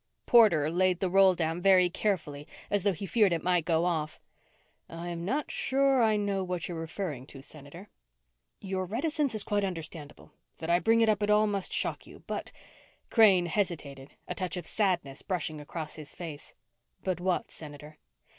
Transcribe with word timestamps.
Porter 0.25 0.71
laid 0.71 0.99
the 0.99 1.11
roll 1.11 1.35
down 1.35 1.61
very 1.61 1.87
carefully, 1.87 2.47
as 2.71 2.81
though 2.81 2.91
he 2.91 3.05
feared 3.05 3.31
it 3.31 3.43
might 3.43 3.65
go 3.65 3.85
off. 3.85 4.19
"I'm 4.89 5.23
not 5.25 5.51
sure 5.51 6.01
I 6.01 6.17
know 6.17 6.43
what 6.43 6.67
you're 6.67 6.79
referring 6.79 7.27
to, 7.27 7.43
Senator." 7.43 7.87
"Your 8.59 8.85
reticence 8.87 9.35
is 9.35 9.43
quite 9.43 9.63
understandable. 9.63 10.31
That 10.57 10.71
I 10.71 10.79
bring 10.79 11.01
it 11.01 11.07
up 11.09 11.21
at 11.21 11.29
all 11.29 11.45
must 11.45 11.71
shock 11.71 12.07
you, 12.07 12.23
but" 12.25 12.51
Crane 13.11 13.45
hesitated, 13.45 14.09
a 14.27 14.33
touch 14.33 14.57
of 14.57 14.65
sadness 14.65 15.21
brushing 15.21 15.61
across 15.61 15.97
his 15.97 16.15
face. 16.15 16.55
"But 17.03 17.19
what, 17.19 17.51
Senator?" 17.51 17.99